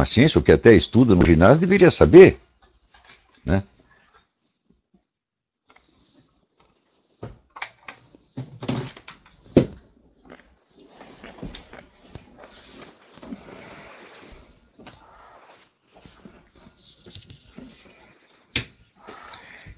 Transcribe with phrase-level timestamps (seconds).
[0.00, 2.38] a ciência, ou que até estuda no ginásio, deveria saber.
[3.44, 3.62] Né?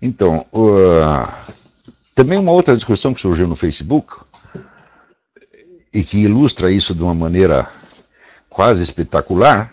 [0.01, 1.53] Então, uh,
[2.15, 4.17] também uma outra discussão que surgiu no Facebook,
[5.93, 7.69] e que ilustra isso de uma maneira
[8.49, 9.72] quase espetacular,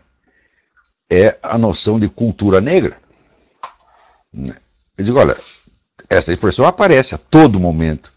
[1.09, 2.97] é a noção de cultura negra.
[4.97, 5.35] Eu digo, olha,
[6.09, 8.11] essa expressão aparece a todo momento,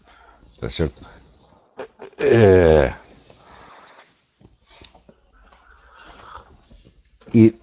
[0.59, 1.01] tá certo?
[2.17, 2.93] É...
[7.33, 7.55] E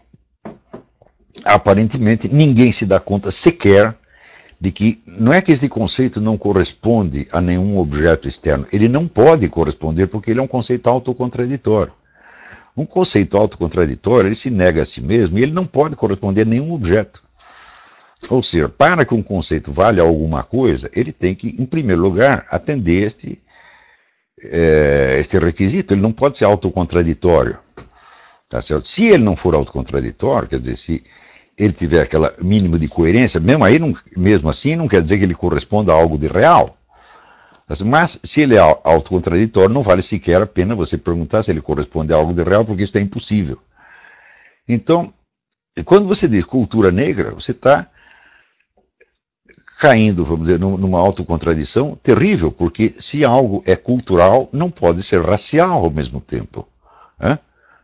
[1.45, 3.97] aparentemente ninguém se dá conta sequer
[4.61, 9.09] de que não é que esse conceito não corresponde a nenhum objeto externo, ele não
[9.09, 11.93] pode corresponder porque ele é um conceito autocontraditório.
[12.81, 16.45] Um conceito autocontraditório, ele se nega a si mesmo e ele não pode corresponder a
[16.47, 17.23] nenhum objeto.
[18.31, 22.47] Ou seja, para que um conceito valha alguma coisa, ele tem que, em primeiro lugar,
[22.51, 23.39] atender este,
[24.43, 25.93] é, este requisito.
[25.93, 27.59] Ele não pode ser autocontraditório.
[28.49, 28.89] Tá certo?
[28.89, 31.05] Se ele não for autocontraditório, quer dizer, se
[31.59, 35.25] ele tiver aquela mínimo de coerência, mesmo, aí não, mesmo assim não quer dizer que
[35.25, 36.79] ele corresponda a algo de real.
[37.85, 42.13] Mas se ele é autocontraditório, não vale sequer a pena você perguntar se ele corresponde
[42.13, 43.59] a algo de real, porque isso é impossível.
[44.67, 45.13] Então,
[45.85, 47.89] quando você diz cultura negra, você está
[49.79, 55.85] caindo, vamos dizer, numa autocontradição terrível, porque se algo é cultural, não pode ser racial
[55.85, 56.69] ao mesmo tempo.
[57.19, 57.39] Né?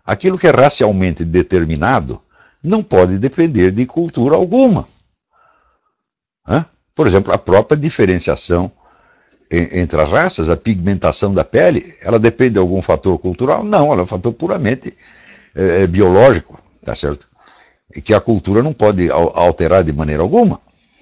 [0.04, 2.20] Aquilo que é racialmente determinado
[2.62, 4.88] não pode depender de cultura alguma.
[6.96, 8.72] Por exemplo, a própria diferenciação
[9.50, 13.62] entre as raças, a pigmentação da pele, ela depende de algum fator cultural?
[13.62, 14.96] Não, ela é um fator puramente
[15.54, 17.26] é, é biológico, tá certo?
[17.94, 20.60] E que a cultura não pode alterar de maneira alguma,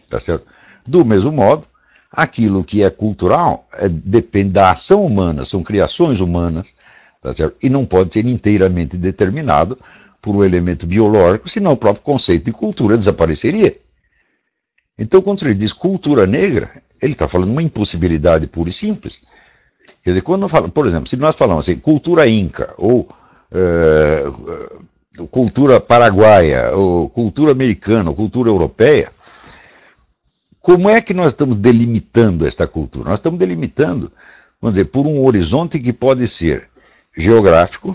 [0.09, 0.47] tá certo?
[0.87, 1.67] Do mesmo modo,
[2.13, 6.75] aquilo que é cultural é, depende da ação humana, são criações humanas,
[7.21, 7.57] tá certo?
[7.63, 9.79] E não pode ser inteiramente determinado
[10.21, 13.77] por um elemento biológico, senão o próprio conceito de cultura desapareceria.
[14.99, 19.23] Então, quando ele diz cultura negra, ele está falando uma impossibilidade pura e simples.
[20.03, 23.07] Quer dizer, quando fala, por exemplo, se nós falamos assim, cultura inca, ou
[23.53, 24.25] é,
[25.31, 29.13] cultura paraguaia, ou cultura americana, ou cultura europeia,
[30.61, 33.11] como é que nós estamos delimitando esta cultura?
[33.11, 34.11] Nós estamos delimitando,
[34.61, 36.71] vamos dizer, por um horizonte que pode ser
[37.15, 37.95] geográfico,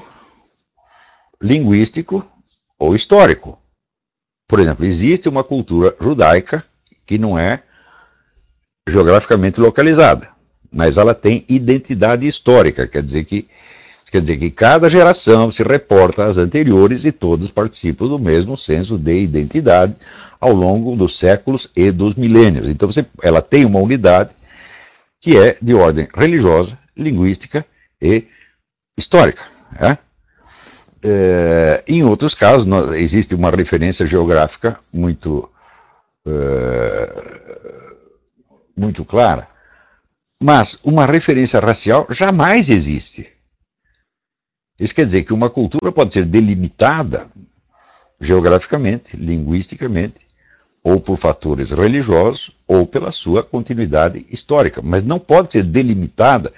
[1.42, 2.24] linguístico
[2.78, 3.58] ou histórico.
[4.48, 6.64] Por exemplo, existe uma cultura judaica
[7.08, 7.64] que não é
[8.90, 10.30] geograficamente localizada,
[10.72, 13.48] mas ela tem identidade histórica, quer dizer que
[14.12, 18.98] quer dizer que cada geração se reporta às anteriores e todos participam do mesmo senso
[18.98, 19.96] de identidade
[20.42, 22.68] ao longo dos séculos e dos milênios.
[22.68, 24.32] Então você, ela tem uma unidade
[25.22, 27.66] que é de ordem religiosa, linguística
[28.02, 28.26] e
[28.98, 29.44] histórica.
[29.80, 29.98] É?
[31.02, 35.50] É, em outros casos, nós, existe uma referência geográfica muito,
[36.26, 37.39] é,
[38.80, 39.48] muito clara,
[40.42, 43.30] mas uma referência racial jamais existe.
[44.80, 47.30] Isso quer dizer que uma cultura pode ser delimitada
[48.22, 50.26] geograficamente, linguisticamente,
[50.82, 56.54] ou por fatores religiosos, ou pela sua continuidade histórica, mas não pode ser delimitada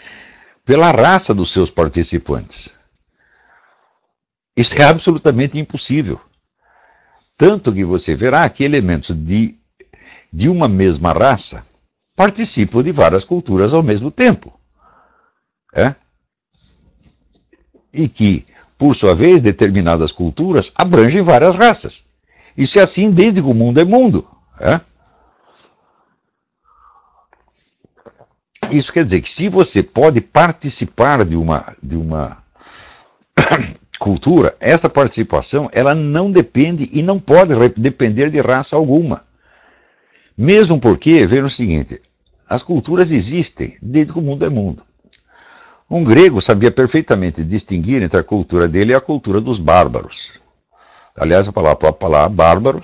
[0.63, 2.73] pela raça dos seus participantes.
[4.55, 6.21] Isso é absolutamente impossível.
[7.35, 9.57] Tanto que você verá que elementos de,
[10.31, 11.65] de uma mesma raça
[12.21, 14.53] participam de várias culturas ao mesmo tempo.
[15.73, 15.95] É?
[17.91, 18.45] E que,
[18.77, 22.03] por sua vez, determinadas culturas abrangem várias raças.
[22.55, 24.27] Isso é assim desde que o mundo é mundo.
[24.59, 24.81] É?
[28.69, 32.37] Isso quer dizer que se você pode participar de uma, de uma
[33.97, 39.25] cultura, essa participação ela não depende e não pode depender de raça alguma.
[40.37, 41.99] Mesmo porque, veja o seguinte,
[42.51, 44.83] as culturas existem desde que o mundo é mundo.
[45.89, 50.33] Um grego sabia perfeitamente distinguir entre a cultura dele e a cultura dos bárbaros.
[51.15, 52.83] Aliás, a palavra, a palavra bárbaro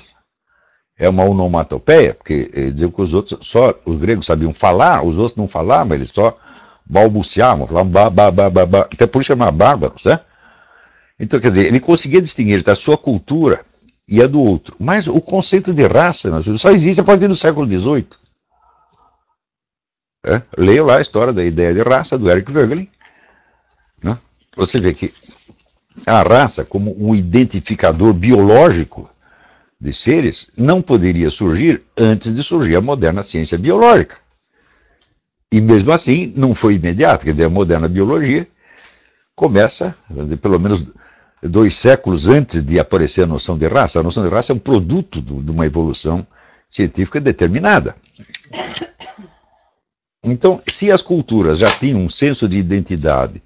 [0.97, 5.35] é uma onomatopeia, porque diziam que os outros, só os gregos sabiam falar, os outros
[5.35, 6.37] não falavam, eles só
[6.85, 8.79] balbuciavam, falavam ba, ba, ba, ba, ba.
[8.89, 10.21] Até por isso chamar bárbaros, né?
[11.19, 13.65] Então, quer dizer, ele conseguia distinguir da sua cultura
[14.07, 14.77] e a do outro.
[14.79, 18.26] Mas o conceito de raça só existe a partir do século XVIII.
[20.27, 20.41] É?
[20.57, 22.89] Leia lá a história da ideia de raça do Eric Voegelin.
[24.03, 24.17] Né?
[24.57, 25.13] Você vê que
[26.05, 29.09] a raça como um identificador biológico
[29.79, 34.17] de seres não poderia surgir antes de surgir a moderna ciência biológica.
[35.49, 38.45] E mesmo assim, não foi imediato, quer dizer, a moderna biologia
[39.33, 39.95] começa,
[40.41, 40.83] pelo menos
[41.41, 43.97] dois séculos antes de aparecer a noção de raça.
[43.97, 46.27] A noção de raça é um produto do, de uma evolução
[46.69, 47.95] científica determinada.
[50.31, 53.41] Então, se as culturas já tinham um senso de identidade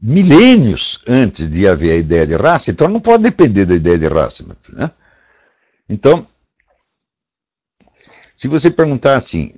[0.00, 4.06] milênios antes de haver a ideia de raça, então não pode depender da ideia de
[4.06, 4.44] raça.
[4.72, 4.90] Né?
[5.88, 6.26] Então,
[8.34, 9.54] se você perguntar assim,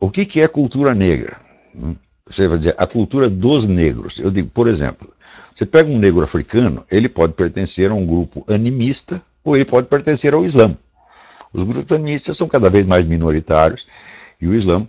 [0.00, 1.40] o que, que é cultura negra?
[2.28, 4.18] Você vai dizer, a cultura dos negros.
[4.18, 5.14] Eu digo, por exemplo,
[5.54, 9.86] você pega um negro africano, ele pode pertencer a um grupo animista ou ele pode
[9.86, 10.76] pertencer ao Islã.
[11.52, 13.86] Os grupos animistas são cada vez mais minoritários
[14.40, 14.86] e o Islã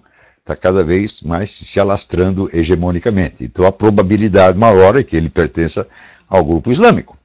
[0.48, 3.44] está cada vez mais se alastrando hegemonicamente.
[3.44, 5.86] Então a probabilidade maior é que ele pertença
[6.28, 7.18] ao grupo islâmico.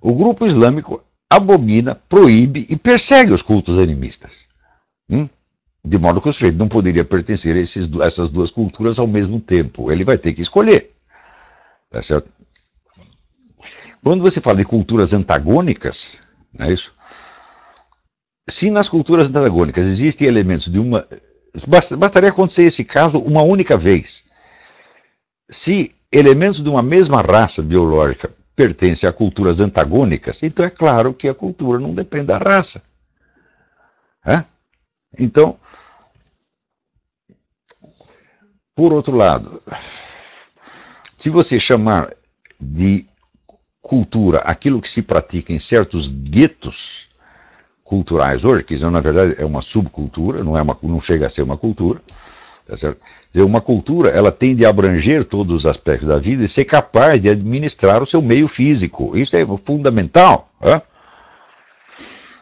[0.00, 4.46] O grupo islâmico abomina, proíbe e persegue os cultos animistas.
[5.10, 5.28] Hum?
[5.84, 9.40] De modo que o sujeito não poderia pertencer a esses, essas duas culturas ao mesmo
[9.40, 9.90] tempo.
[9.90, 10.92] Ele vai ter que escolher.
[11.90, 12.28] Tá certo?
[14.04, 16.18] Quando você fala de culturas antagônicas,
[16.56, 16.92] não é isso?
[18.48, 21.06] Se nas culturas antagônicas existem elementos de uma
[21.98, 24.24] Bastaria acontecer esse caso uma única vez.
[25.50, 31.28] Se elementos de uma mesma raça biológica pertencem a culturas antagônicas, então é claro que
[31.28, 32.82] a cultura não depende da raça.
[34.24, 34.44] É?
[35.18, 35.58] Então,
[38.74, 39.62] por outro lado,
[41.18, 42.14] se você chamar
[42.58, 43.06] de
[43.80, 47.08] cultura aquilo que se pratica em certos guetos,
[47.92, 51.42] culturais hoje, que na verdade é uma subcultura, não, é uma, não chega a ser
[51.42, 52.00] uma cultura.
[52.66, 52.98] Tá certo?
[53.34, 57.28] Uma cultura ela tem de abranger todos os aspectos da vida e ser capaz de
[57.28, 59.14] administrar o seu meio físico.
[59.14, 60.48] Isso é fundamental.
[60.58, 60.80] Né?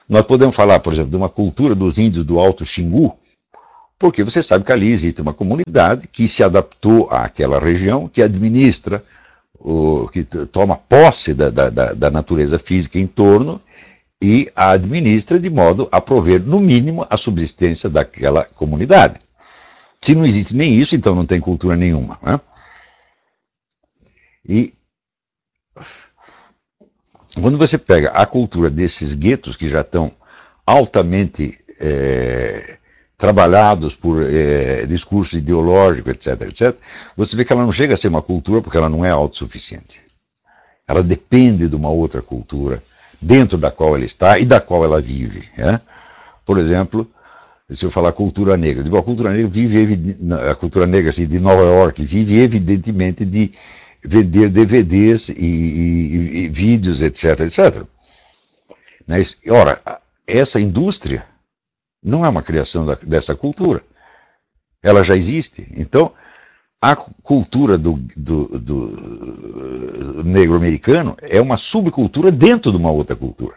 [0.08, 3.16] Nós podemos falar, por exemplo, de uma cultura dos índios do Alto Xingu,
[3.98, 9.02] porque você sabe que ali existe uma comunidade que se adaptou àquela região, que administra,
[9.58, 13.60] o, que toma posse da, da, da natureza física em torno
[14.20, 19.20] e a administra de modo a prover, no mínimo, a subsistência daquela comunidade.
[20.02, 22.18] Se não existe nem isso, então não tem cultura nenhuma.
[22.22, 22.40] Né?
[24.46, 24.74] E
[27.34, 30.12] quando você pega a cultura desses guetos que já estão
[30.66, 32.78] altamente é,
[33.16, 36.76] trabalhados por é, discurso ideológico, etc., etc.,
[37.16, 40.00] você vê que ela não chega a ser uma cultura porque ela não é autossuficiente.
[40.86, 42.82] Ela depende de uma outra cultura
[43.20, 45.48] dentro da qual ela está e da qual ela vive.
[45.56, 45.80] Né?
[46.44, 47.08] Por exemplo,
[47.70, 50.16] se eu falar cultura negra, digo, a cultura negra vive,
[50.48, 53.52] a cultura negra assim, de Nova York vive evidentemente de
[54.02, 57.84] vender DVDs e, e, e vídeos, etc, etc.
[59.06, 59.80] Mas, ora,
[60.26, 61.24] essa indústria
[62.02, 63.82] não é uma criação da, dessa cultura.
[64.82, 65.66] Ela já existe.
[65.76, 66.12] Então,
[66.80, 73.56] a cultura do, do, do negro americano é uma subcultura dentro de uma outra cultura.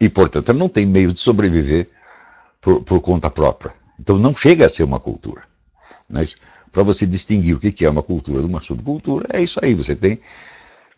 [0.00, 1.88] E, portanto, ela não tem meio de sobreviver
[2.60, 3.74] por, por conta própria.
[3.98, 5.42] Então, não chega a ser uma cultura.
[6.08, 6.36] Mas,
[6.70, 9.74] para você distinguir o que é uma cultura de uma subcultura, é isso aí.
[9.74, 10.20] Você tem.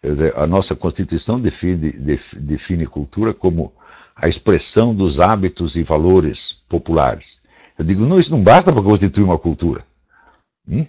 [0.03, 1.93] Dizer, a nossa Constituição define,
[2.37, 3.73] define cultura como
[4.15, 7.41] a expressão dos hábitos e valores populares.
[7.79, 9.88] Eu digo, não, isso não basta para constituir uma cultura.
[10.69, 10.87] Hum?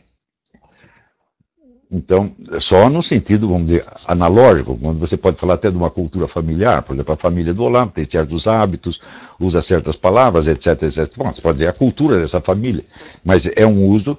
[1.92, 6.28] Então, só no sentido, vamos dizer, analógico, quando você pode falar até de uma cultura
[6.28, 9.02] familiar, por exemplo, a família do Olá tem certos hábitos,
[9.40, 11.12] usa certas palavras, etc, etc.
[11.18, 12.86] Bom, você pode dizer a cultura dessa família,
[13.24, 14.16] mas é um uso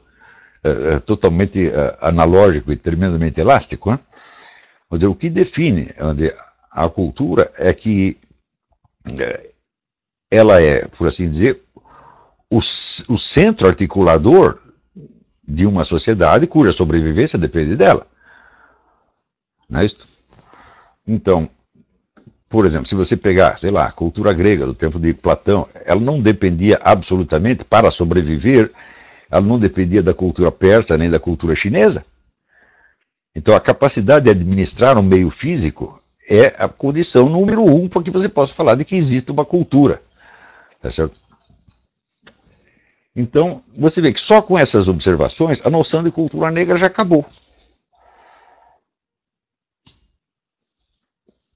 [0.65, 3.93] é, totalmente é, analógico e tremendamente elástico.
[3.93, 4.01] Né?
[4.93, 6.37] Dizer, o que define dizer,
[6.73, 8.19] a cultura é que
[9.17, 9.51] é,
[10.29, 11.63] ela é, por assim dizer,
[12.51, 14.59] o, o centro articulador
[15.51, 18.07] de uma sociedade cuja sobrevivência depende dela.
[19.69, 20.07] Não é isso?
[21.07, 21.49] Então,
[22.49, 26.01] por exemplo, se você pegar, sei lá, a cultura grega do tempo de Platão, ela
[26.01, 28.71] não dependia absolutamente para sobreviver,
[29.31, 32.05] ela não dependia da cultura persa nem da cultura chinesa.
[33.35, 38.11] Então, a capacidade de administrar um meio físico é a condição número um para que
[38.11, 40.03] você possa falar de que existe uma cultura.
[40.81, 41.20] Tá certo?
[43.15, 47.27] Então, você vê que só com essas observações, a noção de cultura negra já acabou.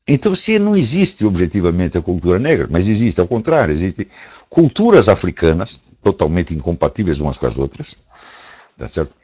[0.06, 4.06] Então, se não existe objetivamente a cultura negra, mas existe ao contrário, existem
[4.50, 7.96] culturas africanas totalmente incompatíveis umas com as outras,
[8.76, 9.14] tá certo?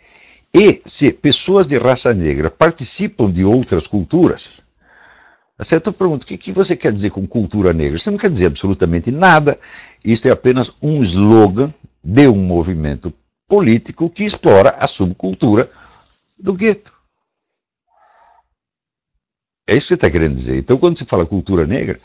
[0.54, 4.62] E se pessoas de raça negra participam de outras culturas,
[5.58, 7.98] você eu pergunto, o que, que você quer dizer com cultura negra?
[7.98, 9.58] Você não quer dizer absolutamente nada.
[10.02, 11.70] Isso é apenas um slogan
[12.02, 13.12] de um movimento
[13.48, 15.70] político que explora a subcultura
[16.38, 16.92] do gueto.
[19.66, 20.56] É isso que você está querendo dizer.
[20.56, 22.00] Então, quando se fala cultura negra,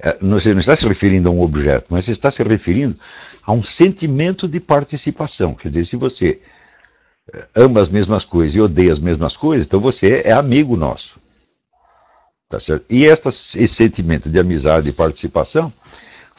[0.00, 2.98] é, você não está se referindo a um objeto, mas você está se referindo
[3.42, 5.54] a um sentimento de participação.
[5.54, 6.40] Quer dizer, se você
[7.32, 11.20] é, ama as mesmas coisas e odeia as mesmas coisas, então você é amigo nosso.
[12.48, 12.86] Tá certo?
[12.90, 15.72] E esta, esse sentimento de amizade e participação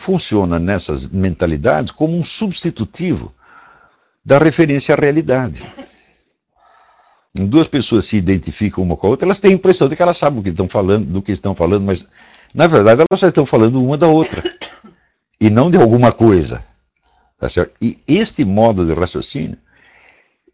[0.01, 3.33] funciona nessas mentalidades como um substitutivo
[4.25, 5.61] da referência à realidade.
[7.33, 10.17] Duas pessoas se identificam uma com a outra, elas têm a impressão de que elas
[10.17, 12.07] sabem o que estão falando, do que estão falando, mas
[12.53, 14.43] na verdade elas só estão falando uma da outra
[15.39, 16.63] e não de alguma coisa.
[17.39, 17.47] Tá?
[17.81, 19.57] E este modo de raciocínio,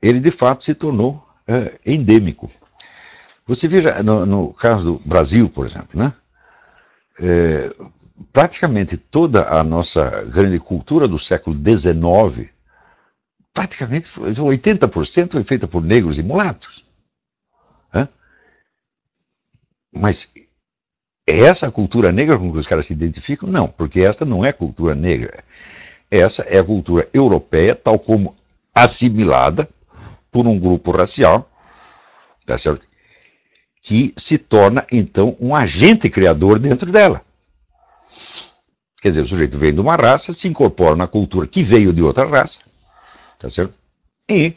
[0.02, 2.52] ele de fato se tornou é, endêmico.
[3.48, 6.14] Você veja, no, no, caso do Brasil, por exemplo, né?
[7.20, 7.74] É,
[8.32, 12.50] praticamente toda a nossa grande cultura do século XIX,
[13.54, 16.84] praticamente 80% foi feita por negros e mulatos.
[17.94, 18.08] Né?
[19.92, 20.30] Mas
[21.28, 23.50] é essa a cultura negra com que os caras se identificam?
[23.50, 25.44] Não, porque esta não é cultura negra.
[26.10, 28.36] Essa é a cultura europeia, tal como
[28.74, 29.68] assimilada
[30.32, 31.50] por um grupo racial,
[32.46, 32.88] tá certo?
[33.88, 37.22] que se torna, então, um agente criador dentro dela.
[39.08, 42.02] Quer dizer, o sujeito vem de uma raça, se incorpora na cultura que veio de
[42.02, 42.60] outra raça,
[43.40, 43.74] tá certo?
[44.30, 44.54] E,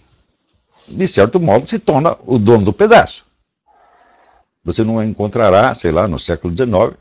[0.89, 3.25] de certo modo, se torna o dono do pedaço.
[4.65, 6.99] Você não encontrará, sei lá, no século XIX,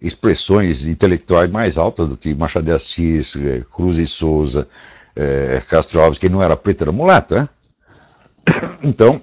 [0.00, 4.66] expressões intelectuais mais altas do que Machado de Assis, eh, Cruz e Souza,
[5.14, 7.50] eh, Castro Alves, que não era preto, era mulato, né?
[8.82, 9.20] Então,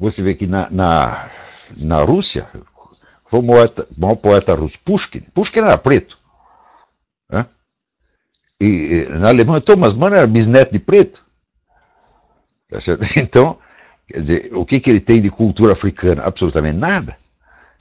[0.00, 1.30] Você vê que na, na,
[1.76, 2.48] na Rússia,
[3.30, 5.20] foi o poeta, maior poeta russo, Pushkin.
[5.32, 6.18] Pushkin era preto.
[7.30, 7.46] Né?
[8.60, 11.24] E, na Alemanha, Thomas Mann era bisneto de preto.
[12.68, 12.78] Tá
[13.16, 13.56] então,
[14.08, 16.24] quer dizer, o que, que ele tem de cultura africana?
[16.24, 17.16] Absolutamente nada.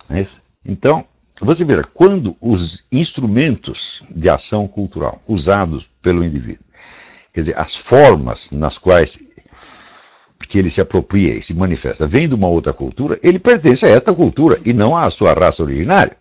[0.07, 0.25] É
[0.63, 1.03] então,
[1.41, 6.65] você verá, quando os instrumentos de ação cultural usados pelo indivíduo,
[7.33, 9.17] quer dizer, as formas nas quais
[10.49, 13.89] que ele se apropria e se manifesta vem de uma outra cultura, ele pertence a
[13.89, 16.17] esta cultura e não à sua raça originária.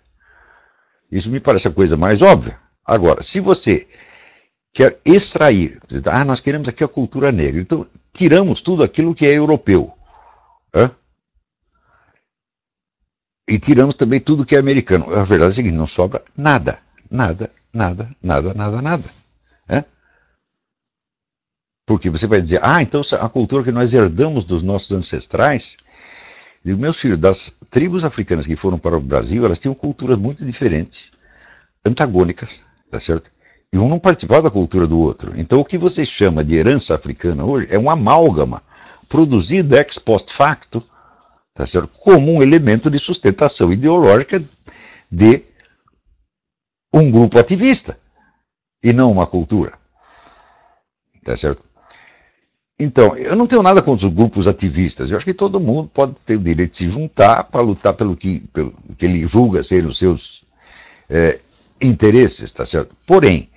[1.11, 2.59] Isso me parece a coisa mais óbvia.
[2.85, 3.89] Agora, se você
[4.71, 9.33] quer extrair, ah, nós queremos aqui a cultura negra, então tiramos tudo aquilo que é
[9.33, 9.91] europeu.
[10.75, 10.91] Hã?
[13.49, 15.07] E tiramos também tudo que é americano.
[15.15, 16.81] A verdade é a seguinte: não sobra nada.
[17.11, 19.11] Nada, nada, nada, nada, nada.
[21.88, 25.78] Porque você vai dizer, ah, então a cultura que nós herdamos dos nossos ancestrais.
[26.62, 30.45] E meus filhos, das tribos africanas que foram para o Brasil, elas tinham culturas muito
[30.45, 31.11] diferentes,
[31.83, 33.30] antagônicas, tá certo?
[33.73, 35.33] E um não participava da cultura do outro.
[35.35, 38.62] Então o que você chama de herança africana hoje é um amálgama
[39.09, 40.85] produzido ex post facto,
[41.54, 41.88] tá certo?
[42.00, 44.45] Como um elemento de sustentação ideológica
[45.11, 45.42] de
[46.92, 47.99] um grupo ativista
[48.85, 49.73] e não uma cultura.
[51.25, 51.68] Tá certo?
[52.79, 55.11] Então, eu não tenho nada contra os grupos ativistas.
[55.11, 58.17] Eu acho que todo mundo pode ter o direito de se juntar para lutar pelo
[58.17, 60.45] que, pelo que ele julga serem os seus
[61.11, 61.41] é,
[61.81, 62.95] interesses, tá certo?
[63.05, 63.49] Porém,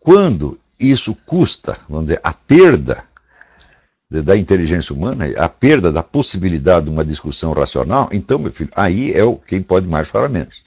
[0.00, 3.04] quando isso custa, vamos dizer, a perda
[4.10, 9.12] da inteligência humana, a perda da possibilidade de uma discussão racional, então, meu filho, aí
[9.12, 10.62] é o quem pode mais falar menos.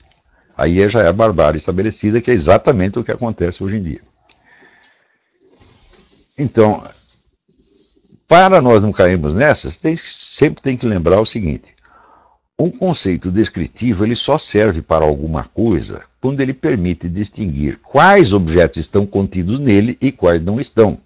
[0.56, 3.82] Aí é, já é a barbárie estabelecida, que é exatamente o que acontece hoje em
[3.82, 4.02] dia.
[6.38, 6.88] Então,
[8.32, 11.76] para nós não cairmos nessas, tem, sempre tem que lembrar o seguinte:
[12.58, 18.78] um conceito descritivo ele só serve para alguma coisa quando ele permite distinguir quais objetos
[18.78, 20.98] estão contidos nele e quais não estão.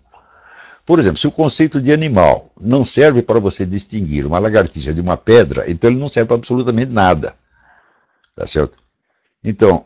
[0.86, 5.02] Por exemplo, se o conceito de animal não serve para você distinguir uma lagartixa de
[5.02, 7.34] uma pedra, então ele não serve para absolutamente nada.
[8.36, 8.78] Tá certo?
[9.44, 9.84] Então,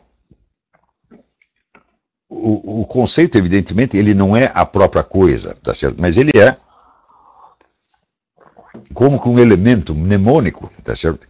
[2.28, 5.96] o, o, conceito, evidentemente, ele não é a própria coisa, tá certo?
[5.98, 6.58] Mas ele é
[8.94, 11.26] como que um elemento mnemônico, tá certo?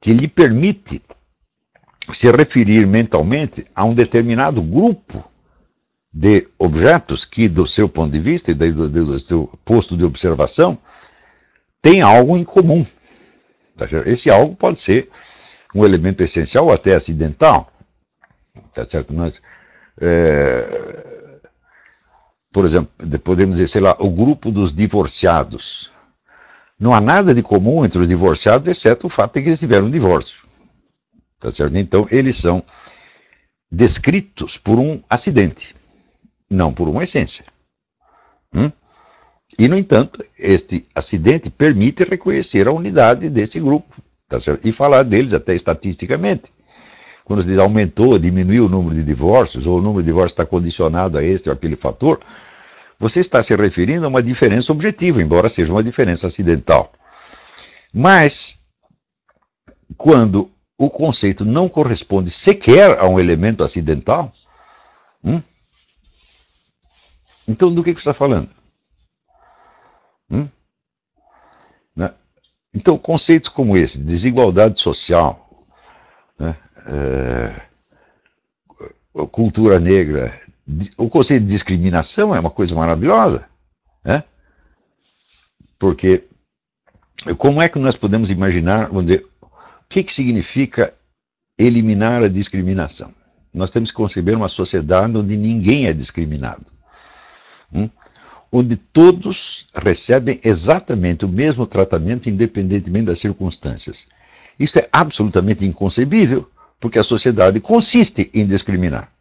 [0.00, 1.02] Que lhe permite
[2.12, 5.24] se referir mentalmente a um determinado grupo
[6.12, 10.78] de objetos que, do seu ponto de vista e do, do seu posto de observação,
[11.82, 12.86] tem algo em comum.
[13.76, 15.10] Tá Esse algo pode ser
[15.74, 17.72] um elemento essencial ou até acidental.
[18.72, 19.12] Tá certo?
[19.12, 19.42] Nós,
[20.00, 21.40] é,
[22.52, 25.90] por exemplo, podemos dizer, sei lá, o grupo dos divorciados.
[26.78, 29.86] Não há nada de comum entre os divorciados, exceto o fato de que eles tiveram
[29.86, 30.36] um divórcio.
[31.38, 31.76] Tá certo?
[31.76, 32.62] Então, eles são
[33.70, 35.74] descritos por um acidente,
[36.50, 37.44] não por uma essência.
[38.52, 38.70] Hum?
[39.58, 43.94] E, no entanto, este acidente permite reconhecer a unidade desse grupo
[44.28, 44.66] tá certo?
[44.66, 46.52] e falar deles até estatisticamente.
[47.24, 50.44] Quando se diz aumentou, diminuiu o número de divórcios, ou o número de divórcios está
[50.44, 52.20] condicionado a este ou aquele fator,
[52.98, 56.92] você está se referindo a uma diferença objetiva, embora seja uma diferença acidental.
[57.92, 58.58] Mas,
[59.96, 64.32] quando o conceito não corresponde sequer a um elemento acidental,
[65.22, 65.40] hum,
[67.46, 68.48] então do que, você está falando?
[70.30, 70.48] Hum?
[71.94, 72.12] Né?
[72.74, 75.66] Então, conceitos como esse, desigualdade social,
[76.38, 76.56] né?
[76.86, 77.62] é,
[79.30, 80.40] cultura negra,
[80.96, 83.46] o conceito de discriminação é uma coisa maravilhosa,
[84.04, 84.24] né?
[85.78, 86.24] Porque
[87.38, 89.48] como é que nós podemos imaginar, vamos dizer, o
[89.88, 90.92] que, que significa
[91.58, 93.12] eliminar a discriminação?
[93.52, 96.66] Nós temos que conceber uma sociedade onde ninguém é discriminado.
[97.72, 97.88] Hum?
[98.50, 104.06] Onde todos recebem exatamente o mesmo tratamento, independentemente das circunstâncias.
[104.58, 109.12] Isso é absolutamente inconcebível, porque a sociedade consiste em discriminar.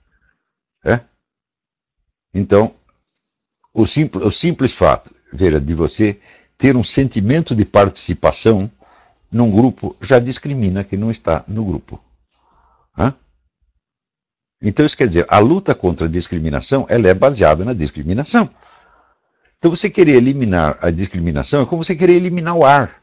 [0.84, 1.00] É?
[2.34, 2.74] Então,
[3.74, 6.20] o simples, o simples fato, de você
[6.58, 8.70] ter um sentimento de participação
[9.32, 12.00] num grupo já discrimina quem não está no grupo.
[12.98, 13.14] Hã?
[14.62, 18.50] Então, isso quer dizer, a luta contra a discriminação ela é baseada na discriminação.
[19.58, 23.02] Então, você querer eliminar a discriminação é como você querer eliminar o ar.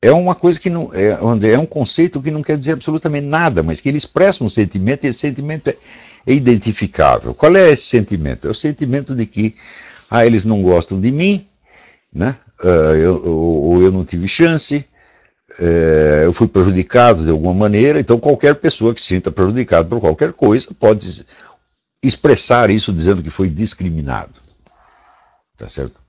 [0.00, 0.90] É uma coisa que não.
[0.94, 1.18] É,
[1.52, 5.04] é um conceito que não quer dizer absolutamente nada, mas que ele expressa um sentimento
[5.04, 5.76] e esse sentimento é,
[6.26, 7.34] é identificável.
[7.34, 8.46] Qual é esse sentimento?
[8.48, 9.54] É o sentimento de que
[10.10, 11.46] ah, eles não gostam de mim,
[12.12, 12.36] né?
[12.62, 14.84] Uh, eu, ou eu não tive chance,
[15.58, 20.00] uh, eu fui prejudicado de alguma maneira, então qualquer pessoa que se sinta prejudicada por
[20.00, 21.24] qualquer coisa pode
[22.02, 24.34] expressar isso dizendo que foi discriminado.
[25.56, 26.00] Tá certo?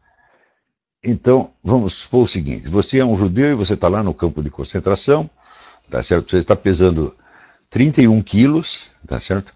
[1.03, 4.43] Então, vamos supor o seguinte: você é um judeu e você está lá no campo
[4.43, 5.29] de concentração,
[5.89, 6.31] tá certo?
[6.31, 7.15] Você está pesando
[7.69, 9.53] 31 quilos, tá certo?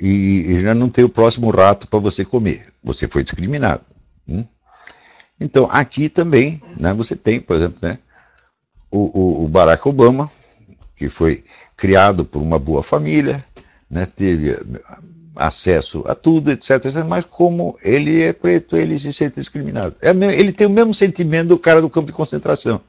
[0.00, 2.72] E, já não tem o próximo rato para você comer.
[2.82, 3.82] Você foi discriminado.
[4.28, 4.44] Hum?
[5.40, 7.98] Então, aqui também, né, você tem, por exemplo, né,
[8.90, 10.30] o, o, Barack Obama,
[10.96, 11.44] que foi
[11.76, 13.44] criado por uma boa família,
[13.88, 14.58] né, teve
[15.36, 19.94] acesso a tudo, etc, etc, mas como ele é preto, ele se sente discriminado.
[20.02, 22.80] É, ele tem o mesmo sentimento do cara do campo de concentração.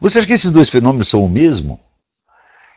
[0.00, 1.80] Você acha que esses dois fenômenos são o mesmo?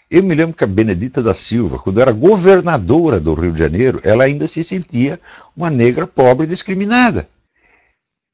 [0.10, 4.00] Eu me lembro que a Benedita da Silva, quando era governadora do Rio de Janeiro,
[4.04, 5.20] ela ainda se sentia
[5.56, 7.28] uma negra pobre e discriminada.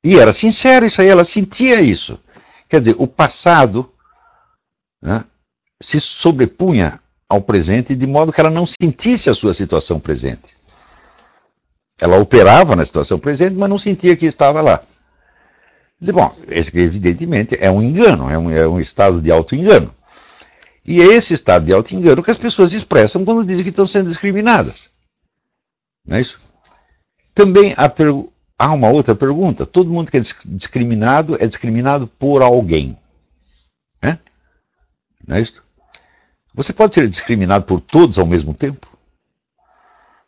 [0.04, 2.20] E era sincero isso aí, ela sentia isso.
[2.70, 3.92] Quer dizer, o passado
[5.02, 5.24] né,
[5.82, 10.56] se sobrepunha ao presente de modo que ela não sentisse a sua situação presente.
[12.00, 14.84] Ela operava na situação presente, mas não sentia que estava lá.
[16.00, 19.94] Bom, esse evidentemente é um engano, é um, é um estado de auto-engano.
[20.86, 24.10] E é esse estado de auto-engano que as pessoas expressam quando dizem que estão sendo
[24.10, 24.90] discriminadas.
[26.06, 26.40] Não é isso?
[27.34, 27.92] Também há,
[28.60, 29.66] há uma outra pergunta.
[29.66, 32.98] Todo mundo que é discriminado é discriminado por alguém.
[34.02, 34.20] Né?
[35.26, 35.64] Não é isso?
[36.54, 38.88] Você pode ser discriminado por todos ao mesmo tempo?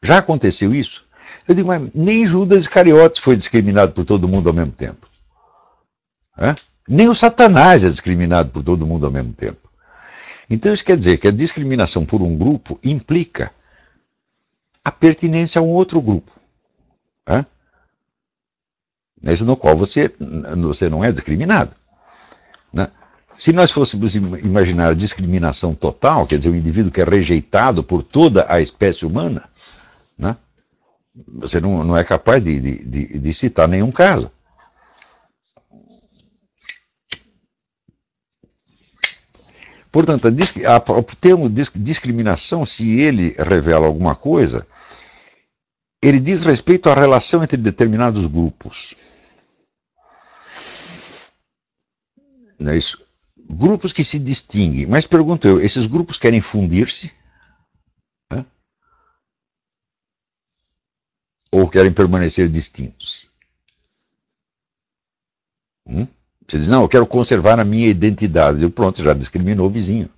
[0.01, 1.03] Já aconteceu isso?
[1.47, 5.07] Eu digo, mas nem Judas Iscariotes foi discriminado por todo mundo ao mesmo tempo.
[6.37, 6.55] É?
[6.87, 9.64] Nem o Satanás é discriminado por todo mundo ao mesmo tempo.
[10.49, 13.51] Então isso quer dizer que a discriminação por um grupo implica
[14.83, 16.31] a pertinência a um outro grupo.
[17.27, 17.45] Né?
[19.43, 20.13] no qual você,
[20.61, 21.75] você não é discriminado.
[22.71, 22.89] Né?
[23.37, 28.03] Se nós fôssemos imaginar a discriminação total, quer dizer, o indivíduo que é rejeitado por
[28.03, 29.49] toda a espécie humana,
[30.17, 30.37] né?
[31.27, 34.29] você não, não é capaz de, de, de citar nenhum caso.
[39.95, 44.67] Portanto, a, a, o termo discriminação, se ele revela alguma coisa,
[46.03, 48.93] ele diz respeito à relação entre determinados grupos.
[52.59, 53.01] Não é isso?
[53.37, 54.85] Grupos que se distinguem.
[54.85, 57.09] Mas pergunto eu, esses grupos querem fundir-se?
[61.49, 63.29] Ou querem permanecer distintos?
[65.87, 66.05] Hum?
[66.47, 68.61] Você diz, não, eu quero conservar a minha identidade.
[68.61, 70.09] Eu, pronto, já discriminou o vizinho.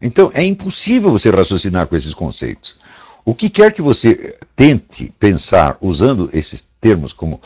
[0.00, 2.76] Então, é impossível você raciocinar com esses conceitos.
[3.24, 7.40] o que quer que você tente pensar usando esses termos como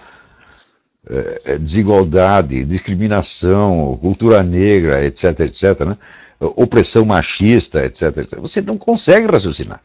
[1.08, 5.96] é, desigualdade, discriminação, cultura negra, etc, etc, né?
[6.40, 9.82] opressão machista, etc, etc, você não consegue raciocinar.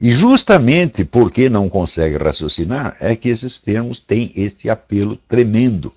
[0.00, 5.92] E justamente porque não consegue raciocinar é que esses termos têm este apelo tremendo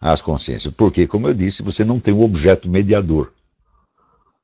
[0.00, 0.72] às consciências.
[0.74, 3.32] Porque, como eu disse, você não tem um objeto mediador.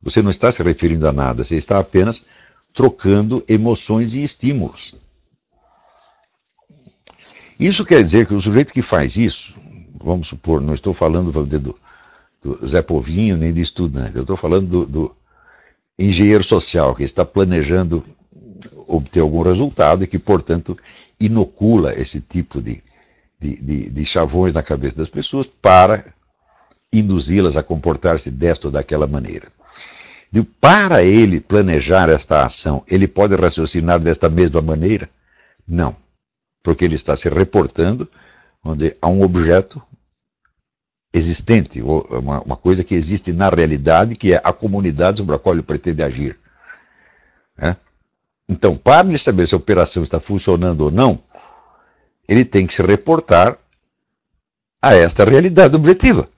[0.02, 2.24] Você não está se referindo a nada, você está apenas
[2.74, 4.94] trocando emoções e estímulos.
[7.58, 9.54] Isso quer dizer que o sujeito que faz isso,
[10.02, 11.78] vamos supor, não estou falando do,
[12.42, 15.16] do Zé Povinho nem de estudante, eu estou falando do, do
[15.98, 18.04] engenheiro social que está planejando
[18.86, 20.78] obter algum resultado e que, portanto,
[21.18, 22.82] inocula esse tipo de,
[23.40, 26.12] de, de, de chavões na cabeça das pessoas para
[26.92, 29.48] induzi-las a comportar-se desta ou daquela maneira.
[30.32, 35.08] E para ele planejar esta ação, ele pode raciocinar desta mesma maneira?
[35.66, 35.96] Não,
[36.62, 38.08] porque ele está se reportando
[38.76, 39.82] dizer, a um objeto
[41.12, 45.54] existente, uma, uma, coisa que existe na realidade, que é a comunidade sobre a qual
[45.54, 46.36] ele pretende agir.
[47.56, 47.76] É?
[48.48, 51.18] Então, para ele saber se a operação está funcionando ou não,
[52.28, 53.58] ele tem que se reportar
[54.80, 56.28] a esta realidade objetiva.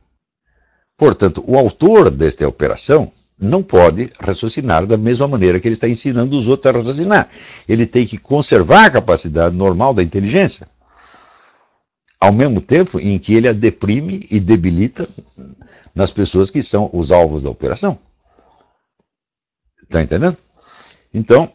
[0.97, 6.37] Portanto, o autor desta operação não pode raciocinar da mesma maneira que ele está ensinando
[6.37, 7.29] os outros a raciocinar.
[7.69, 10.67] Ele tem que conservar a capacidade normal da inteligência,
[12.21, 15.09] ao mesmo tempo em que ele a deprime e debilita
[15.95, 17.99] nas pessoas que são os alvos da operação.
[19.83, 20.37] Está entendendo?
[21.13, 21.53] Então,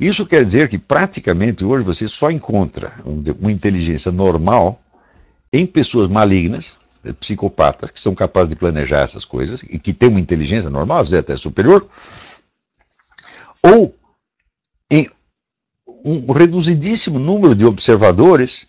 [0.00, 2.94] isso quer dizer que praticamente hoje você só encontra
[3.38, 4.80] uma inteligência normal
[5.52, 6.78] em pessoas malignas,
[7.18, 11.10] psicopatas, que são capazes de planejar essas coisas e que têm uma inteligência normal, às
[11.10, 11.86] vezes até superior,
[13.62, 13.94] ou
[14.90, 15.08] em
[16.02, 18.68] um reduzidíssimo número de observadores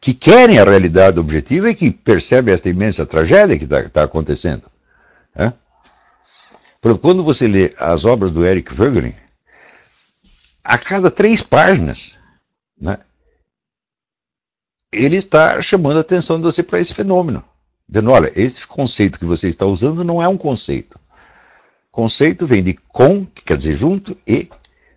[0.00, 4.62] que querem a realidade objetiva e que percebem esta imensa tragédia que está tá acontecendo.
[5.34, 5.52] É?
[7.00, 9.14] Quando você lê as obras do Eric Voegelin,
[10.68, 12.18] a cada três páginas,
[12.78, 12.98] né,
[14.92, 17.42] ele está chamando a atenção de você para esse fenômeno.
[17.88, 21.00] Dizendo, olha, esse conceito que você está usando não é um conceito.
[21.90, 24.50] Conceito vem de com, que quer dizer junto, e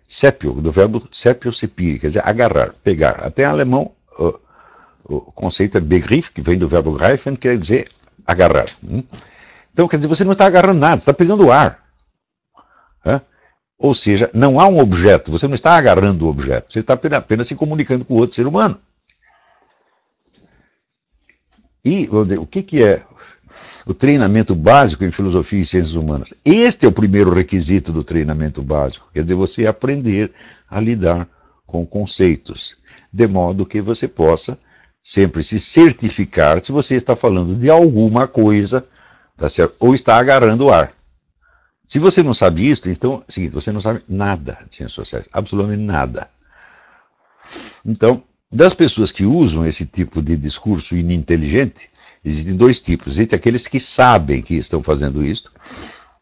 [0.06, 3.24] sepio, do verbo sepio sepiri, quer dizer agarrar, pegar.
[3.24, 4.38] Até em alemão, o,
[5.04, 7.90] o conceito é begriff, que vem do verbo greifen, que quer dizer
[8.26, 8.66] agarrar.
[8.84, 9.02] Hum?
[9.72, 11.81] Então, quer dizer, você não está agarrando nada, você está pegando ar.
[13.82, 17.48] Ou seja, não há um objeto, você não está agarrando o objeto, você está apenas
[17.48, 18.78] se comunicando com outro ser humano.
[21.84, 23.02] E dizer, o que, que é
[23.84, 26.32] o treinamento básico em filosofia e ciências humanas?
[26.44, 30.30] Este é o primeiro requisito do treinamento básico, quer dizer, você aprender
[30.70, 31.28] a lidar
[31.66, 32.76] com conceitos,
[33.12, 34.56] de modo que você possa
[35.02, 38.86] sempre se certificar se você está falando de alguma coisa,
[39.36, 39.74] tá certo?
[39.80, 41.01] ou está agarrando o ar.
[41.92, 45.28] Se você não sabe isso, então é seguinte, você não sabe nada de ciências sociais,
[45.30, 46.30] absolutamente nada.
[47.84, 51.90] Então, das pessoas que usam esse tipo de discurso ininteligente,
[52.24, 53.18] existem dois tipos.
[53.18, 55.52] Existem aqueles que sabem que estão fazendo isso,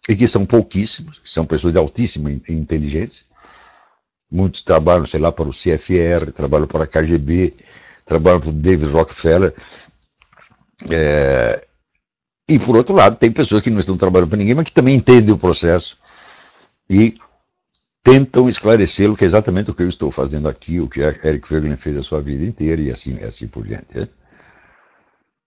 [0.08, 3.22] e que são pouquíssimos, que são pessoas de altíssima inteligência.
[4.28, 7.54] Muitos trabalham, sei lá, para o CFR, trabalham para a KGB,
[8.04, 9.54] trabalham para o David Rockefeller.
[10.90, 11.64] É,
[12.50, 14.96] e, por outro lado, tem pessoas que não estão trabalhando para ninguém, mas que também
[14.96, 15.96] entendem o processo
[16.88, 17.16] e
[18.02, 21.76] tentam esclarecê-lo, que é exatamente o que eu estou fazendo aqui, o que Eric Voegelin
[21.76, 23.96] fez a sua vida inteira e assim, assim por diante.
[23.96, 24.08] Né?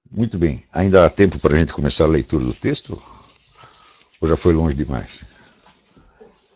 [0.09, 0.63] Muito bem.
[0.71, 2.97] Ainda há tempo para a gente começar a leitura do texto?
[4.21, 5.25] Ou já foi longe demais?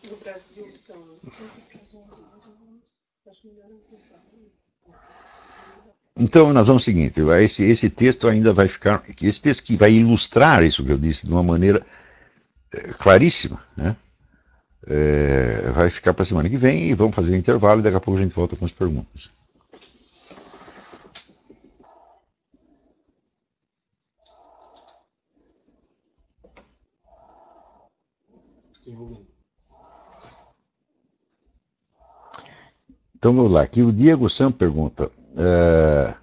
[0.02, 0.96] No Brasil são
[6.18, 9.92] então, nós vamos o seguinte, esse, esse texto ainda vai ficar, esse texto que vai
[9.92, 11.86] ilustrar isso que eu disse de uma maneira
[12.72, 13.96] é, claríssima, né?
[14.86, 17.96] É, vai ficar para a semana que vem e vamos fazer um intervalo e daqui
[17.96, 19.30] a pouco a gente volta com as perguntas.
[33.14, 36.14] Então vamos lá, aqui o Diego Sam pergunta, é,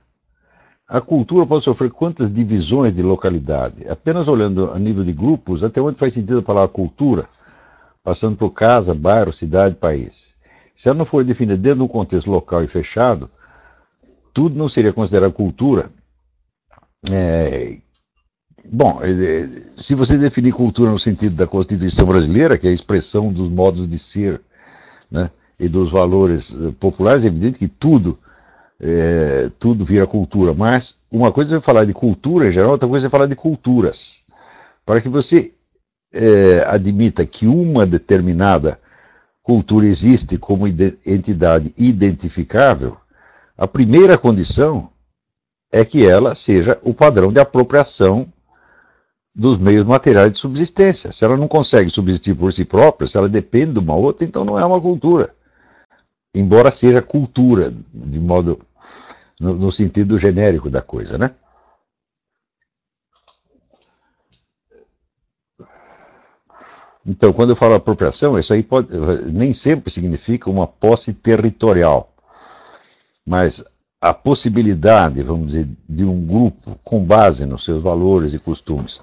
[0.87, 3.87] a cultura pode sofrer quantas divisões de localidade?
[3.87, 7.27] Apenas olhando a nível de grupos, até onde faz sentido a palavra cultura,
[8.03, 10.35] passando por casa, bairro, cidade, país.
[10.75, 13.29] Se ela não for definida dentro de um contexto local e fechado,
[14.33, 15.89] tudo não seria considerado cultura.
[17.09, 17.77] É,
[18.69, 19.47] bom, é,
[19.77, 23.87] se você definir cultura no sentido da Constituição brasileira, que é a expressão dos modos
[23.87, 24.41] de ser
[25.09, 28.19] né, e dos valores eh, populares, é evidente que tudo,
[28.79, 30.53] é, tudo vira cultura.
[30.53, 34.23] Mas uma coisa é falar de cultura em geral, outra coisa é falar de culturas.
[34.85, 35.53] Para que você
[36.13, 38.79] é, admita que uma determinada
[39.43, 42.97] cultura existe como entidade identificável,
[43.57, 44.89] a primeira condição
[45.71, 48.31] é que ela seja o padrão de apropriação
[49.35, 51.11] dos meios materiais de subsistência.
[51.11, 54.45] Se ela não consegue subsistir por si própria, se ela depende de uma outra, então
[54.45, 55.34] não é uma cultura.
[56.35, 58.59] Embora seja cultura, de modo
[59.39, 61.31] no, no sentido genérico da coisa, né?
[67.05, 68.89] Então, quando eu falo apropriação, isso aí pode,
[69.31, 72.11] nem sempre significa uma posse territorial.
[73.25, 73.63] Mas
[74.01, 78.99] a possibilidade, vamos dizer, de um grupo, com base nos seus valores e costumes,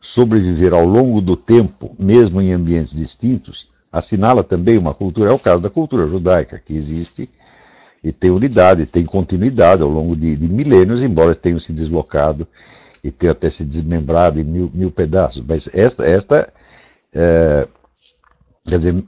[0.00, 5.30] sobreviver ao longo do tempo, mesmo em ambientes distintos, assinala também uma cultura.
[5.30, 7.28] É o caso da cultura judaica, que existe
[8.02, 12.48] e tem unidade, tem continuidade ao longo de, de milênios, embora tenham se deslocado
[13.04, 15.44] e tenham até se desmembrado em mil, mil pedaços.
[15.46, 16.52] Mas esta, esta
[17.12, 17.68] é,
[18.64, 19.04] quer dizer,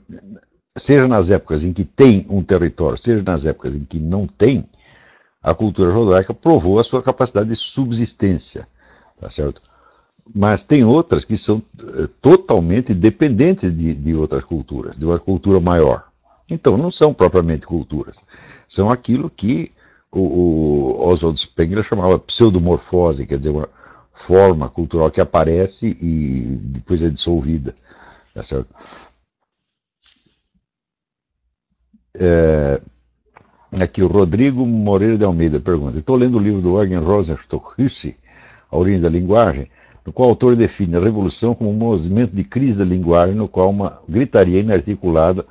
[0.77, 4.65] seja nas épocas em que tem um território, seja nas épocas em que não tem,
[5.41, 8.67] a cultura judaica provou a sua capacidade de subsistência,
[9.19, 9.61] tá certo?
[10.33, 15.59] Mas tem outras que são é, totalmente dependentes de, de outras culturas, de uma cultura
[15.59, 16.07] maior.
[16.49, 18.17] Então, não são propriamente culturas,
[18.67, 19.71] são aquilo que
[20.11, 23.69] o, o Oswald Spengler chamava pseudomorfose, quer dizer, uma
[24.13, 27.75] forma cultural que aparece e depois é dissolvida.
[28.33, 28.41] Tá?
[32.17, 32.81] É,
[33.81, 37.75] aqui o Rodrigo Moreira de Almeida pergunta: Estou lendo o livro do Eugen Rosenstock
[38.71, 39.69] A Origem da Linguagem,
[40.05, 43.47] no qual o autor define a revolução como um movimento de crise da linguagem, no
[43.47, 45.45] qual uma gritaria inarticulada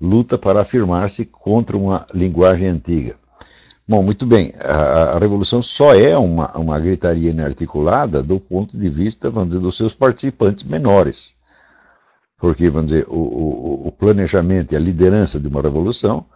[0.00, 3.14] luta para afirmar-se contra uma linguagem antiga.
[3.86, 8.88] Bom, muito bem, a, a, revolução só é uma, uma gritaria inarticulada do ponto de
[8.88, 11.36] vista, vamos dizer, dos seus participantes menores
[12.42, 16.26] porque, vamos dizer, o, o, o planejamento e a liderança de uma revolução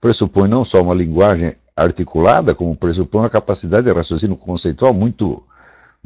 [0.00, 5.42] pressupõe não só uma linguagem articulada, como pressupõe a capacidade de raciocínio conceitual muito,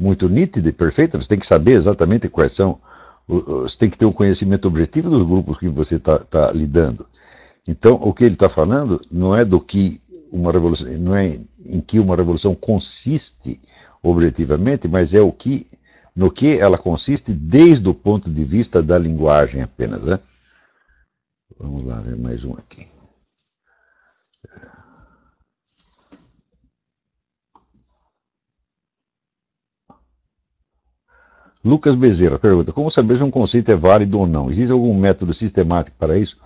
[0.01, 1.21] muito nítida e perfeita.
[1.21, 2.79] Você tem que saber exatamente quais são,
[3.27, 7.05] você tem que ter um conhecimento objetivo dos grupos que você está tá lidando.
[7.67, 11.79] Então, o que ele está falando não é do que uma revolução, não é em
[11.79, 13.61] que uma revolução consiste
[14.01, 15.67] objetivamente, mas é o que
[16.15, 20.03] no que ela consiste desde o ponto de vista da linguagem apenas.
[20.03, 20.19] Né?
[21.57, 22.87] Vamos lá ver mais um aqui.
[31.63, 34.49] Lucas Bezerra pergunta: Como saber se um conceito é válido ou não?
[34.49, 36.37] Existe algum método sistemático para isso?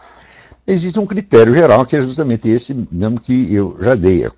[0.67, 4.29] Existe um critério geral que é justamente esse mesmo que eu já dei.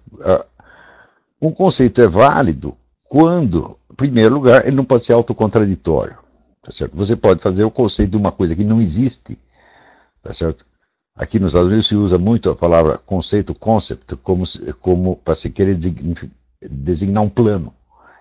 [1.41, 2.75] Um conceito é válido
[3.07, 6.17] quando primeiro lugar, ele não pode ser autocontraditório.
[6.61, 6.95] Tá certo?
[6.95, 9.37] Você pode fazer o conceito de uma coisa que não existe.
[10.21, 10.65] Tá certo?
[11.15, 14.43] Aqui nos Estados Unidos se usa muito a palavra conceito, concept, como,
[14.79, 15.77] como para se querer
[16.61, 17.73] designar um plano.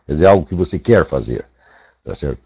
[0.06, 1.44] Quer dizer, algo que você quer fazer.
[2.02, 2.40] Tá certo?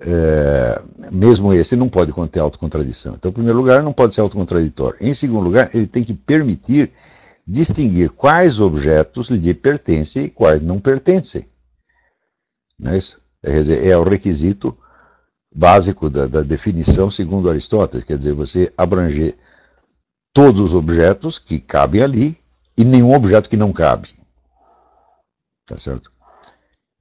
[0.00, 3.14] É, mesmo esse não pode conter autocontradição.
[3.14, 4.96] Então, em primeiro lugar, não pode ser autocontraditório.
[5.00, 6.92] Em segundo lugar, ele tem que permitir
[7.46, 11.46] distinguir quais objetos lhe pertencem e quais não pertencem.
[12.78, 13.20] Não é isso?
[13.42, 14.76] É, dizer, é o requisito
[15.54, 19.36] básico da, da, definição segundo Aristóteles, quer dizer, você abranger
[20.32, 22.38] todos os objetos que cabem ali
[22.76, 24.14] e nenhum objeto que não cabe.
[25.66, 26.10] Tá certo?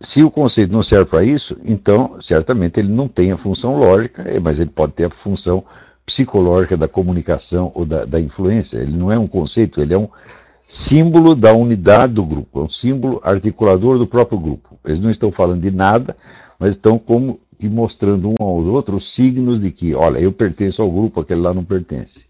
[0.02, 4.26] Se o conceito não serve para isso, então certamente ele não tem a função lógica,
[4.42, 5.64] mas ele pode ter a função
[6.04, 8.80] psicológica da comunicação ou da, da influência.
[8.80, 10.10] Ele não é um conceito, ele é um
[10.68, 14.80] símbolo da unidade do grupo, é um símbolo articulador do próprio grupo.
[14.84, 16.18] Eles não estão falando de nada,
[16.58, 20.90] mas estão como que mostrando um aos outros signos de que, olha, eu pertenço ao
[20.90, 22.26] grupo, aquele lá não pertence.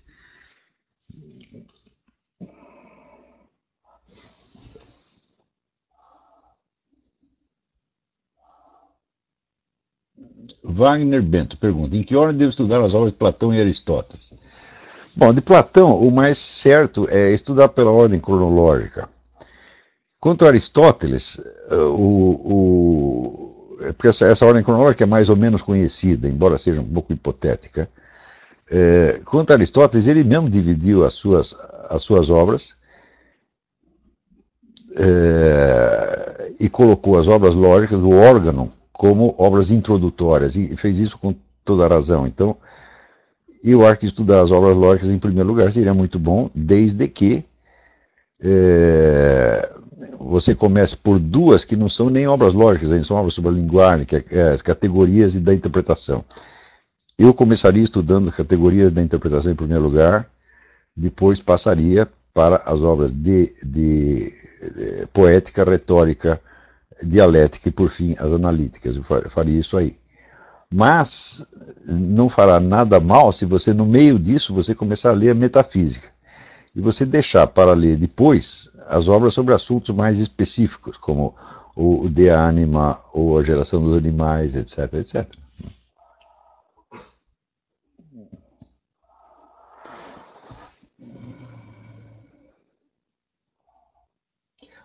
[10.63, 14.33] Wagner Bento pergunta: em que ordem devo estudar as obras de Platão e Aristóteles?
[15.15, 19.09] Bom, de Platão, o mais certo é estudar pela ordem cronológica.
[20.19, 25.35] Quanto a Aristóteles, eh, o, o, é porque essa, essa, ordem cronológica é mais ou
[25.35, 27.89] menos conhecida, embora seja um pouco hipotética.
[28.69, 31.53] É, quanto a Aristóteles, ele mesmo dividiu as suas,
[31.89, 32.75] as suas obras
[34.95, 41.33] é, e colocou as obras lógicas do órgão como obras introdutórias, e fez isso com
[41.65, 42.27] toda a razão.
[42.27, 42.55] Então,
[43.63, 47.43] eu acho que estudar as obras lógicas em primeiro lugar seria muito bom, desde que
[48.39, 49.73] é,
[50.19, 54.05] você comece por duas que não são nem obras lógicas, são obras sobre a linguagem,
[54.05, 56.23] que é as categorias e da interpretação.
[57.17, 60.29] Eu começaria estudando as categorias da interpretação em primeiro lugar,
[60.95, 64.31] depois passaria para as obras de, de,
[64.75, 66.39] de poética, retórica,
[67.03, 68.95] dialética e, por fim, as analíticas.
[68.95, 69.95] Eu faria isso aí.
[70.73, 71.45] Mas
[71.85, 76.09] não fará nada mal se você, no meio disso, você começar a ler a metafísica.
[76.73, 81.35] E você deixar para ler depois as obras sobre assuntos mais específicos, como
[81.75, 85.27] o De Anima, ou a geração dos animais, etc, etc.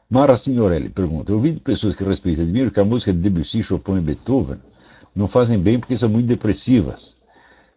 [0.08, 3.18] Mara Signorelli pergunta: Eu ouvi de pessoas que respeitam e admiram que a música de
[3.18, 4.58] Debussy, Chopin e Beethoven
[5.14, 7.16] não fazem bem porque são muito depressivas.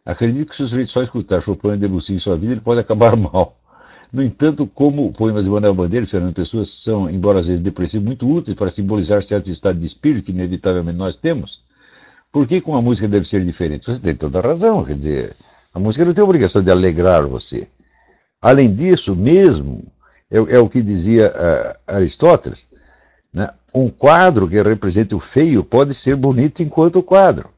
[0.06, 2.80] Acredito que se o sujeito só escutar Chopin e Debussy em sua vida, ele pode
[2.80, 3.58] acabar mal.
[4.12, 8.06] No entanto, como poemas de Manuel Bandeira e Fernando Pessoa são, embora às vezes depressivos,
[8.06, 11.62] muito úteis para simbolizar certos estados de espírito que inevitavelmente nós temos,
[12.32, 13.86] por que com a música deve ser diferente?
[13.86, 15.36] Você tem toda a razão, quer dizer,
[15.74, 17.68] a música não tem obrigação de alegrar você.
[18.42, 19.84] Além disso, mesmo,
[20.30, 22.68] é, é o que dizia uh, Aristóteles,
[23.34, 23.52] né?
[23.74, 27.50] Um quadro que represente o feio pode ser bonito enquanto quadro.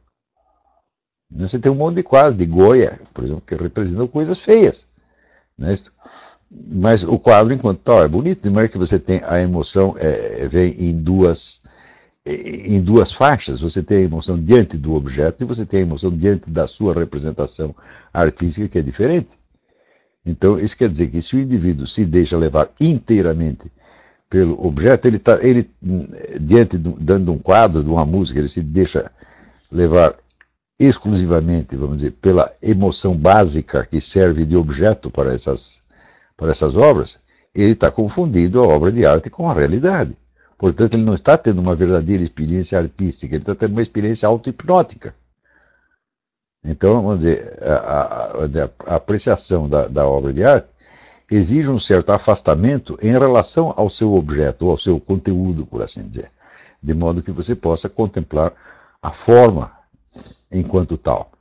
[1.32, 4.86] Você tem um monte de quadros de Goya, por exemplo, que representam coisas feias.
[5.58, 5.74] Né?
[6.50, 10.46] Mas o quadro, enquanto tal, é bonito, de maneira que você tem a emoção, é,
[10.50, 11.62] vem em duas,
[12.26, 13.62] em duas faixas.
[13.62, 16.94] Você tem a emoção diante do objeto e você tem a emoção diante da sua
[16.94, 17.74] representação
[18.14, 19.40] artística, que é diferente.
[20.26, 23.72] Então, isso quer dizer que se o indivíduo se deixa levar inteiramente
[24.30, 25.70] pelo objeto, ele está ele,
[26.40, 29.12] diante, do, dando um quadro, de uma música, ele se deixa
[29.72, 30.16] levar
[30.80, 35.82] exclusivamente, vamos dizer, pela emoção básica que serve de objeto para essas,
[36.38, 37.20] para essas obras,
[37.54, 40.16] ele está confundindo a obra de arte com a realidade.
[40.58, 45.14] Portanto, ele não está tendo uma verdadeira experiência artística, ele está tendo uma experiência auto-hipnótica.
[46.64, 50.68] Então, vamos dizer, a, a, a apreciação da, da obra de arte
[51.30, 56.08] exige um certo afastamento em relação ao seu objeto, ou ao seu conteúdo, por assim
[56.08, 56.30] dizer,
[56.84, 58.54] de modo que você possa contemplar
[59.02, 59.72] a forma
[60.52, 61.32] enquanto tal.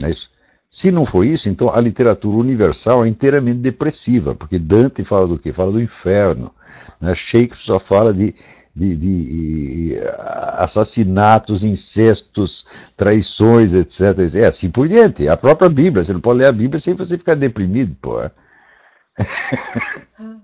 [0.00, 0.30] É isso?
[0.70, 5.38] Se não for isso, então a literatura universal é inteiramente depressiva, porque Dante fala do
[5.38, 5.50] quê?
[5.52, 6.52] Fala do inferno.
[7.00, 7.14] Né?
[7.14, 8.34] Shakespeare só fala de,
[8.78, 9.96] de, de,
[10.58, 14.18] assassinatos, incestos, traições, etc.
[14.36, 15.28] É assim por diante.
[15.28, 18.18] A própria Bíblia, você não pode ler a Bíblia sem você ficar deprimido, pô.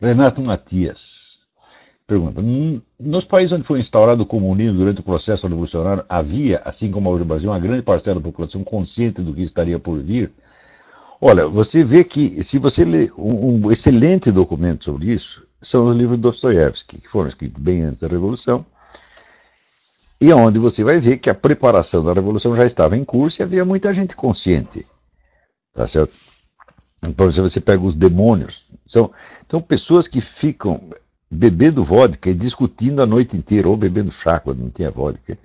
[0.00, 1.38] Renato Matias
[2.08, 2.42] pergunta:
[2.98, 7.20] Nos países onde foi instaurado o comunismo durante o processo revolucionário, havia, assim como hoje
[7.20, 10.32] no Brasil, uma grande parcela da população consciente do que estaria por vir?
[11.20, 15.96] Olha, você vê que, se você lê um, um excelente documento sobre isso, são os
[15.96, 18.64] livros de Dostoiévski, que foram escritos bem antes da Revolução,
[20.20, 23.42] e onde você vai ver que a preparação da revolução já estava em curso e
[23.44, 24.84] havia muita gente consciente.
[25.72, 26.12] Tá certo?
[27.06, 29.12] Então, se você pega os demônios, são,
[29.48, 30.90] são pessoas que ficam
[31.30, 35.38] bebendo vodka e discutindo a noite inteira, ou bebendo chá quando não tinha vodka.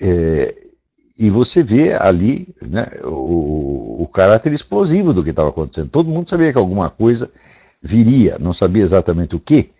[0.00, 0.68] É,
[1.18, 5.90] e você vê ali né, o, o caráter explosivo do que estava acontecendo.
[5.90, 7.30] Todo mundo sabia que alguma coisa
[7.82, 9.70] viria, não sabia exatamente o que.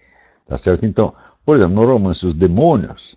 [0.46, 0.84] Tá certo?
[0.84, 1.14] Então,
[1.44, 3.16] por exemplo, no romance Os Demônios,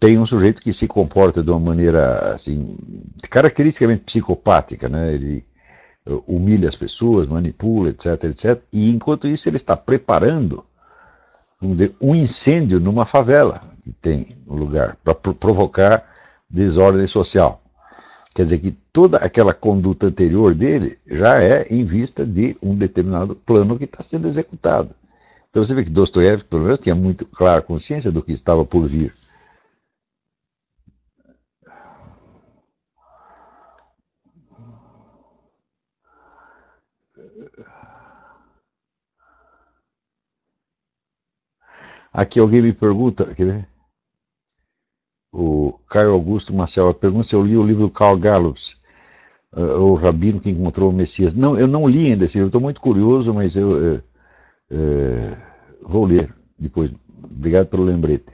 [0.00, 2.76] tem um sujeito que se comporta de uma maneira assim
[3.30, 5.12] caracteristicamente psicopática, né?
[5.14, 5.44] Ele
[6.06, 8.62] uh, humilha as pessoas, manipula, etc, etc.
[8.72, 10.64] E enquanto isso ele está preparando
[11.60, 16.13] dizer, um incêndio numa favela que tem no lugar para provocar
[16.48, 17.62] desordem social.
[18.34, 23.36] Quer dizer que toda aquela conduta anterior dele já é em vista de um determinado
[23.36, 24.94] plano que está sendo executado.
[25.50, 28.88] Então você vê que Dostoiévski, pelo menos, tinha muito clara consciência do que estava por
[28.88, 29.14] vir.
[42.12, 43.73] Aqui alguém me pergunta, quer ver?
[45.36, 48.80] O Caio Augusto Marcel pergunta se eu li o livro do Carl Gallups,
[49.52, 51.34] uh, o Rabino que encontrou o Messias.
[51.34, 54.02] Não, eu não li ainda esse livro, estou muito curioso, mas eu uh,
[54.70, 55.36] uh,
[55.82, 56.92] vou ler depois.
[57.24, 58.26] Obrigado pelo lembrete.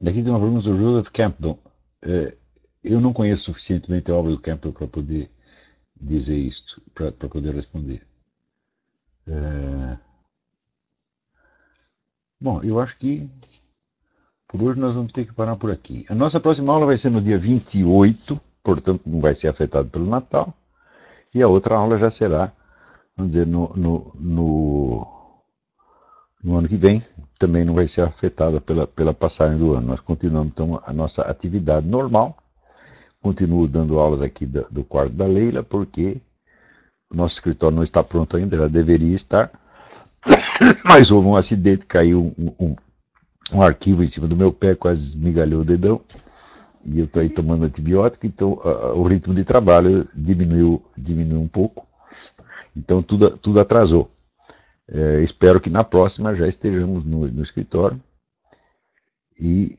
[0.00, 1.58] Aqui tem uma pergunta do Joseph Campbell.
[2.02, 2.36] É,
[2.82, 5.30] eu não conheço suficientemente a obra do Campbell para poder
[6.00, 8.06] dizer isto, para poder responder.
[9.26, 9.98] É...
[12.40, 13.28] Bom, eu acho que
[14.48, 16.06] por hoje nós vamos ter que parar por aqui.
[16.08, 20.06] A nossa próxima aula vai ser no dia 28, portanto não vai ser afetado pelo
[20.06, 20.54] Natal.
[21.34, 22.52] E a outra aula já será,
[23.16, 25.19] vamos dizer, no, no, no,
[26.42, 27.02] no ano que vem,
[27.38, 29.88] também não vai ser afetada pela, pela passagem do ano.
[29.88, 32.36] Nós continuamos então a nossa atividade normal.
[33.20, 36.20] Continuo dando aulas aqui do, do quarto da Leila, porque
[37.12, 39.50] o nosso escritório não está pronto ainda, ela deveria estar.
[40.84, 42.76] Mas houve um acidente, caiu um, um,
[43.52, 46.00] um arquivo em cima do meu pé, quase esmigalhou o dedão.
[46.84, 51.48] E eu estou aí tomando antibiótico, então uh, o ritmo de trabalho diminuiu, diminuiu um
[51.48, 51.86] pouco.
[52.74, 54.10] Então tudo, tudo atrasou.
[54.92, 58.00] É, espero que na próxima já estejamos no, no escritório.
[59.38, 59.78] E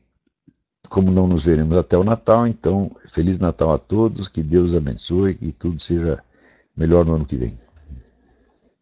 [0.88, 5.34] como não nos veremos até o Natal, então Feliz Natal a todos, que Deus abençoe,
[5.34, 6.22] que tudo seja
[6.76, 7.58] melhor no ano que vem.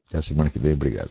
[0.09, 1.11] Até a semana que vem, obrigado.